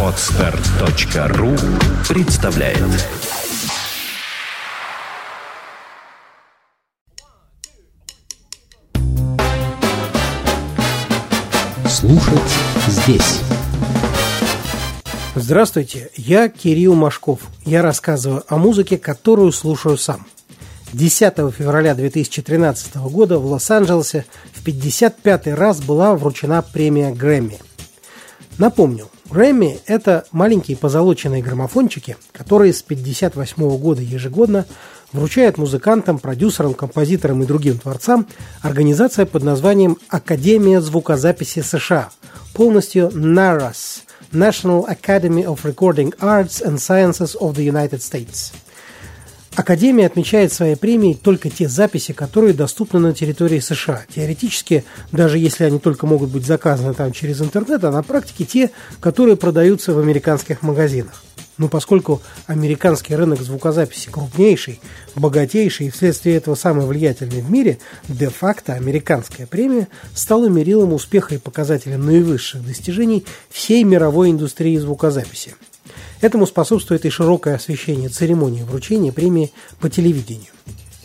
[0.00, 1.56] Отстар.ру
[2.08, 2.78] представляет
[11.88, 12.38] Слушать
[12.86, 13.40] здесь
[15.34, 17.40] Здравствуйте, я Кирилл Машков.
[17.64, 20.24] Я рассказываю о музыке, которую слушаю сам.
[20.92, 24.26] 10 февраля 2013 года в Лос-Анджелесе
[24.64, 27.58] в 55-й раз была вручена премия Грэмми.
[28.56, 34.64] Напомню, Грэмми– это маленькие позолоченные граммофончики, которые с 58 года ежегодно
[35.12, 38.26] вручает музыкантам, продюсерам, композиторам и другим творцам
[38.62, 42.10] организация под названием Академия звукозаписи США,
[42.54, 44.02] полностью NARAS–
[44.32, 48.52] National Academy of Recording Arts and Sciences of the United States–
[49.56, 54.04] Академия отмечает своей премией только те записи, которые доступны на территории США.
[54.12, 58.70] Теоретически, даже если они только могут быть заказаны там через интернет, а на практике те,
[59.00, 61.22] которые продаются в американских магазинах.
[61.56, 64.80] Но поскольку американский рынок звукозаписи крупнейший,
[65.14, 71.38] богатейший и вследствие этого самый влиятельный в мире, де-факто американская премия стала мерилом успеха и
[71.38, 75.54] показателем наивысших достижений всей мировой индустрии звукозаписи.
[76.20, 80.52] Этому способствует и широкое освещение церемонии вручения премии по телевидению.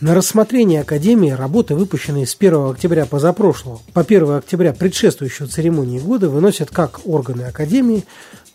[0.00, 6.28] На рассмотрение Академии работы, выпущенные с 1 октября позапрошлого по 1 октября предшествующего церемонии года,
[6.28, 8.04] выносят как органы Академии,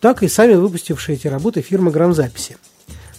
[0.00, 2.56] так и сами выпустившие эти работы фирмы грамзаписи.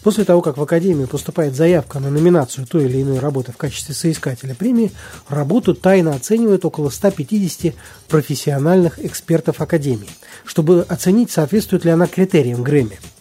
[0.03, 3.94] После того, как в Академию поступает заявка на номинацию той или иной работы в качестве
[3.94, 4.91] соискателя премии,
[5.30, 7.73] работу тайно оценивают около 150
[8.07, 10.09] профессиональных экспертов Академии,
[10.45, 12.99] чтобы оценить, соответствует ли она критериям Грэмми–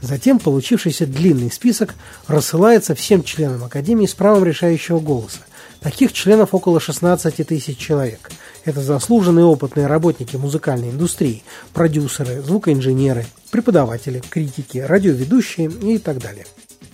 [0.00, 1.94] Затем получившийся длинный список
[2.28, 5.40] рассылается всем членам Академии с правом решающего голоса.
[5.80, 8.30] Таких членов около 16 тысяч человек.
[8.68, 16.44] Это заслуженные опытные работники музыкальной индустрии, продюсеры, звукоинженеры, преподаватели, критики, радиоведущие и так далее.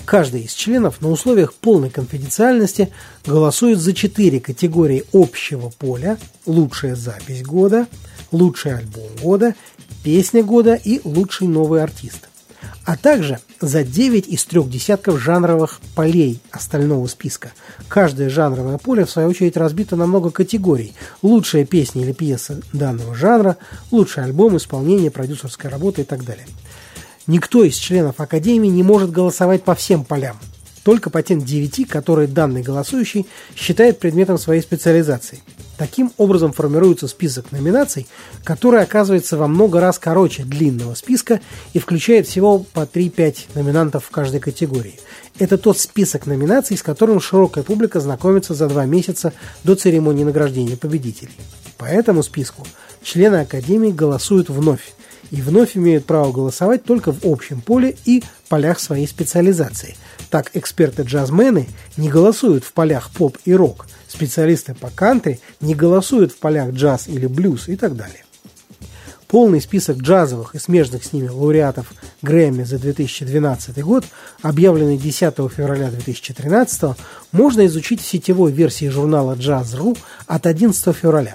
[0.05, 2.93] Каждый из членов на условиях полной конфиденциальности
[3.27, 6.17] голосует за четыре категории общего поля
[6.47, 7.89] «Лучшая запись года»,
[8.31, 9.57] «Лучший альбом года»,
[10.05, 12.29] «Песня года» и «Лучший новый артист»
[12.85, 17.53] а также за 9 из трех десятков жанровых полей остального списка.
[17.89, 20.95] Каждое жанровое поле, в свою очередь, разбито на много категорий.
[21.23, 23.57] Лучшая песня или пьеса данного жанра,
[23.91, 26.47] лучший альбом, исполнение, продюсерская работа и так далее.
[27.27, 30.39] Никто из членов Академии не может голосовать по всем полям,
[30.85, 35.43] только по тем девяти, которые данный голосующий считает предметом своей специализации–
[35.77, 38.07] Таким образом формируется список номинаций,
[38.45, 41.41] который оказывается во много раз короче длинного списка
[41.73, 45.01] и включает всего по 3-5 номинантов в каждой категории.
[45.39, 49.33] Это тот список номинаций, с которым широкая публика знакомится за два месяца
[49.65, 51.35] до церемонии награждения победителей.
[51.77, 52.65] По этому списку
[53.03, 54.95] члены Академии голосуют вновь
[55.33, 59.97] и вновь имеют право голосовать только в общем поле и полях своей специализации.
[60.31, 66.39] Так эксперты-джазмены не голосуют в полях поп и рок– Специалисты по кантри не голосуют в
[66.39, 68.25] полях джаз или блюз и так далее.
[69.27, 74.05] Полный список джазовых и смежных с ними лауреатов Грэмми за 2012 год,
[74.41, 76.97] объявленный 10 февраля 2013,
[77.33, 81.35] можно изучить в сетевой версии журнала Jazz.ru от 11 февраля.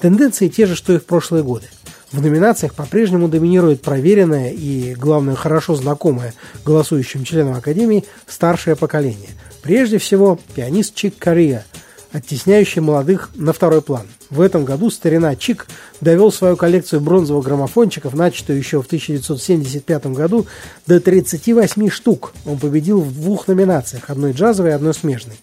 [0.00, 1.68] Тенденции те же, что и в прошлые годы.
[2.12, 6.34] В номинациях по-прежнему доминирует проверенное и, главное, хорошо знакомое
[6.64, 9.30] голосующим членам Академии старшее поколение.
[9.62, 11.64] Прежде всего, пианист Чик Кориа–
[12.12, 14.06] оттесняющий молодых на второй план.
[14.30, 15.66] В этом году старина Чик
[16.00, 20.46] довел свою коллекцию бронзовых граммофончиков, начатую еще в 1975 году,
[20.86, 22.32] до 38 штук.
[22.46, 25.36] Он победил в двух номинациях, одной джазовой и одной смежной.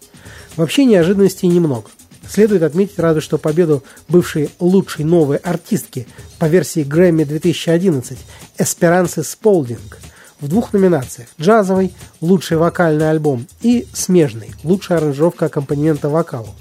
[0.56, 1.90] Вообще неожиданностей немного.
[2.30, 6.08] Следует отметить разве что победу бывшей лучшей новой артистки
[6.40, 8.18] по версии Грэмми 2011
[8.58, 10.00] Эсперанцы Сполдинг–
[10.40, 16.54] в двух номинациях– джазовый, лучший вокальный альбом и смежный, лучшая аранжировка аккомпанемента вокалу.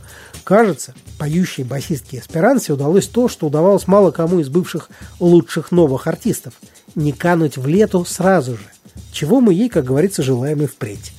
[0.44, 4.88] Кажется, поющей басистке Эсперансе удалось то, что удавалось мало кому из бывших
[5.20, 6.54] лучших новых артистов–
[6.96, 8.64] не кануть в лету сразу же,
[9.12, 11.12] чего мы ей, как говорится, желаем и впредь.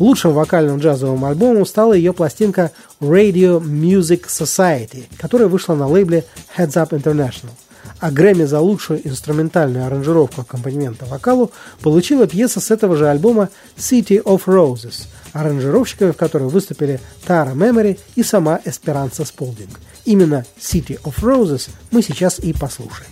[0.00, 6.24] Лучшим вокальным джазовым альбомом стала ее пластинка Radio Music Society, которая вышла на лейбле
[6.56, 7.50] Heads Up International–
[8.00, 11.52] а Грэмми за лучшую инструментальную аранжировку аккомпанемента вокалу
[11.82, 17.98] получила пьеса с этого же альбома City of Roses, аранжировщиками в которой выступили Тара Мемори
[18.16, 19.78] и сама Эсперанца Сполдинг.
[20.06, 23.10] Именно City of Roses мы сейчас и послушаем.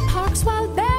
[0.00, 0.91] parks while they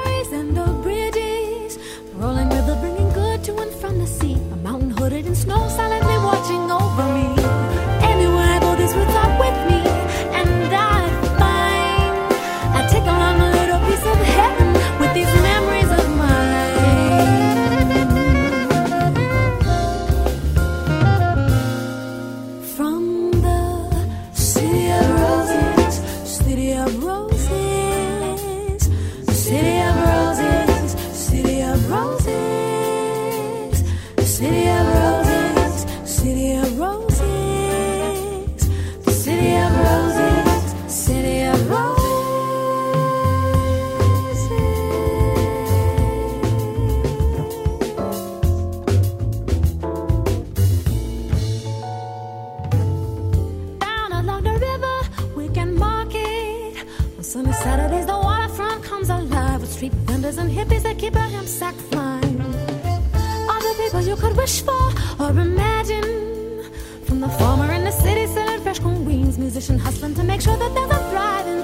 [69.53, 69.77] musician
[70.15, 71.62] to make sure that there's a thriving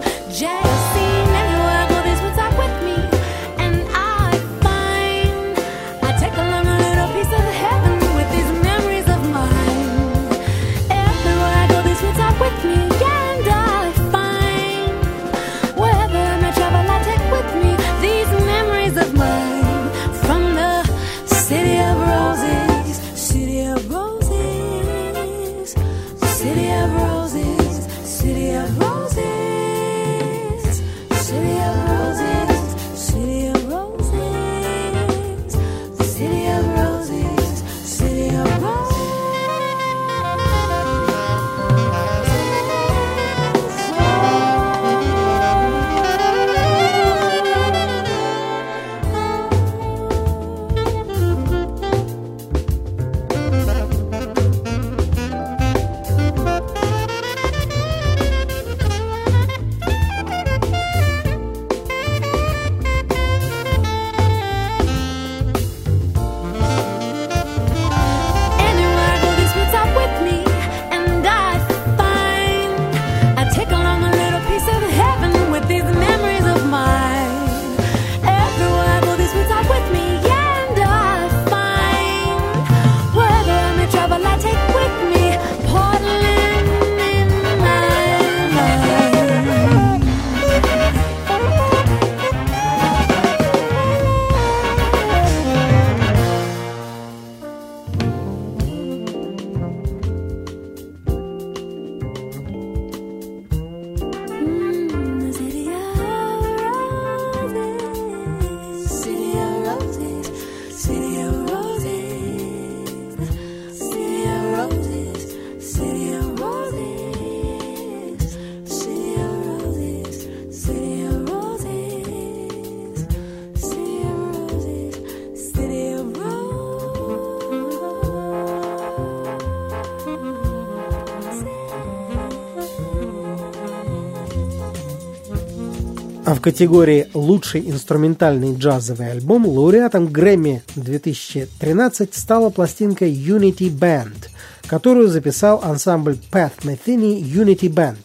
[136.36, 144.28] в категории «Лучший инструментальный джазовый альбом» лауреатом Грэмми 2013 стала пластинка Unity Band,
[144.68, 147.98] которую записал ансамбль Pat Metheny Unity Band.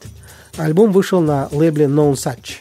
[0.57, 2.61] Альбом вышел на лейбле Known Such.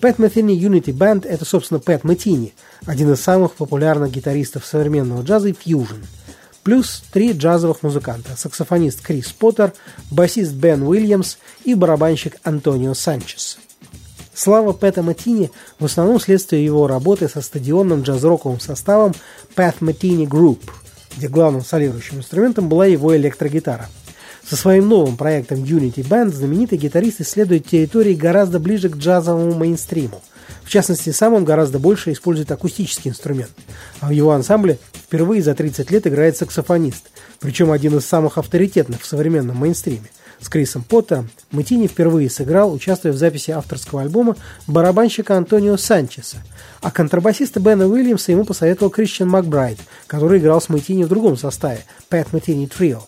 [0.00, 2.52] Pat Metheny Unity Band– это, собственно, Пэт Мэтини,
[2.86, 6.04] один из самых популярных гитаристов современного джаза и фьюжн.
[6.62, 9.72] Плюс три джазовых музыканта– саксофонист Крис Поттер,
[10.10, 13.58] басист Бен Уильямс и барабанщик Антонио Санчес–
[14.42, 19.12] Слава Пэта Матини в основном следствие его работы со стадионным джаз-роковым составом
[19.54, 20.60] Pat Matini Group,
[21.14, 23.90] где главным солирующим инструментом была его электрогитара.
[24.42, 30.22] Со своим новым проектом Unity Band знаменитый гитарист исследует территории гораздо ближе к джазовому мейнстриму.
[30.64, 33.52] В частности, сам он гораздо больше использует акустический инструмент,
[34.00, 39.02] а в его ансамбле впервые за 30 лет играет саксофонист, причем один из самых авторитетных
[39.02, 40.08] в современном мейнстриме
[40.40, 46.38] с Крисом Поттером, Мэтини впервые сыграл, участвуя в записи авторского альбома барабанщика Антонио Санчеса,
[46.80, 51.80] а контрабасиста Бена Уильямса ему посоветовал Кристиан Макбрайт, который играл с Мэтини в другом составе–
[52.08, 53.02] Пэт Мэтини Трио.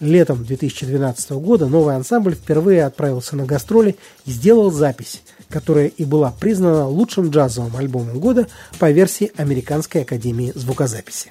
[0.00, 6.32] Летом 2012 года новый ансамбль впервые отправился на гастроли и сделал запись, которая и была
[6.32, 11.30] признана лучшим джазовым альбомом года по версии Американской академии звукозаписи.